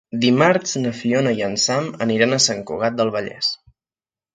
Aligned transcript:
Dimarts 0.21 0.73
na 0.85 0.93
Fiona 1.01 1.35
i 1.41 1.45
en 1.49 1.55
Sam 1.67 1.93
aniran 2.09 2.33
a 2.33 2.43
Sant 2.49 2.67
Cugat 2.73 3.01
del 3.01 3.17
Vallès. 3.19 3.57